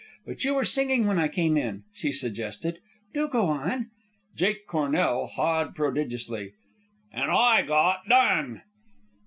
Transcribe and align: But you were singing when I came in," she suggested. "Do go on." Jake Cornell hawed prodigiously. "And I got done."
But 0.25 0.43
you 0.43 0.55
were 0.55 0.65
singing 0.65 1.05
when 1.05 1.19
I 1.19 1.27
came 1.27 1.55
in," 1.55 1.83
she 1.93 2.11
suggested. 2.11 2.79
"Do 3.13 3.27
go 3.27 3.45
on." 3.45 3.91
Jake 4.35 4.65
Cornell 4.65 5.27
hawed 5.27 5.75
prodigiously. 5.75 6.53
"And 7.13 7.29
I 7.29 7.61
got 7.61 8.09
done." 8.09 8.63